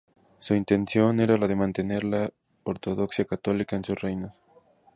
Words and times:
Su 0.39 0.55
intención 0.55 1.19
era 1.19 1.37
la 1.37 1.47
de 1.47 1.55
mantener 1.55 2.03
la 2.05 2.31
ortodoxia 2.63 3.23
católica 3.23 3.75
en 3.75 3.83
sus 3.83 4.01
reinos. 4.01 4.33